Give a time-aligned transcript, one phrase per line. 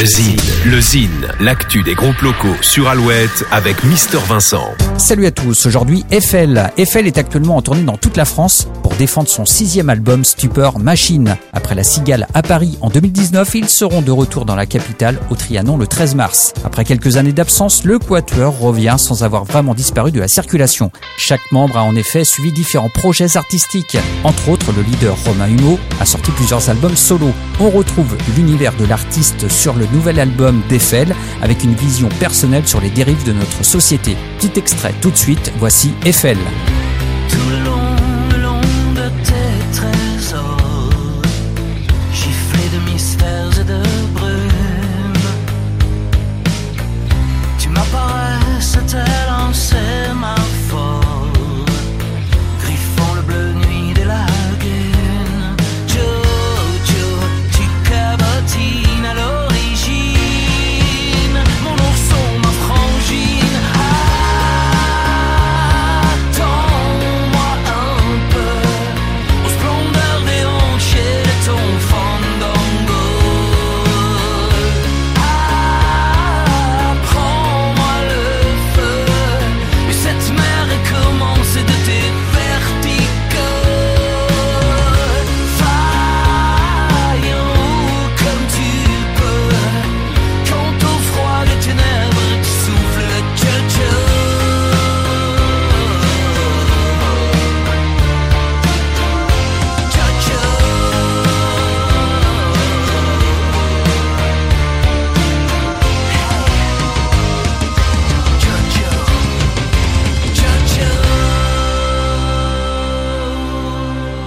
[0.00, 4.70] Le Zine, le Zine, l'actu des groupes locaux sur Alouette avec Mister Vincent.
[4.96, 6.72] Salut à tous, aujourd'hui Eiffel.
[6.78, 10.78] Eiffel est actuellement en tournée dans toute la France pour défendre son sixième album Stupor
[10.78, 11.36] Machine.
[11.52, 15.34] Après la Cigale à Paris en 2019, ils seront de retour dans la capitale au
[15.34, 16.54] Trianon le 13 mars.
[16.64, 20.90] Après quelques années d'absence, le Quatuor revient sans avoir vraiment disparu de la circulation.
[21.18, 23.98] Chaque membre a en effet suivi différents projets artistiques.
[24.24, 27.30] Entre autres, le leader Romain Humeau a sorti plusieurs albums solo.
[27.60, 32.80] On retrouve l'univers de l'artiste sur le nouvel album d'Eiffel avec une vision personnelle sur
[32.80, 34.16] les dérives de notre société.
[34.38, 36.38] Petit extrait tout de suite, voici Eiffel.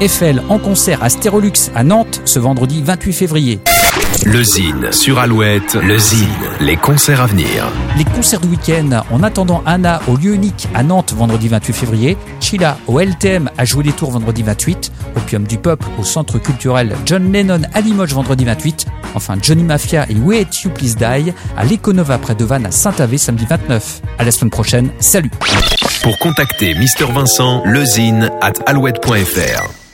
[0.02, 3.60] Eiffel en concert à Stérolux à Nantes ce vendredi 28 février.
[4.26, 6.28] Le Zine sur Alouette, le Zine,
[6.60, 7.68] les concerts à venir.
[7.98, 12.18] Les concerts du week-end en attendant Anna au lieu unique à Nantes vendredi 28 février,
[12.42, 16.94] Sheila au LTM à jouer les tours vendredi 28, Opium du Peuple au centre culturel
[17.06, 21.66] John Lennon à Limoges vendredi 28, enfin Johnny Mafia et Wait You Please Die à
[21.66, 24.02] l'Econova près de Vannes à Saint-Avé samedi 29.
[24.18, 25.32] À la semaine prochaine, salut
[26.04, 29.85] Pour contacter Mister Vincent, lezine at alouette.fr.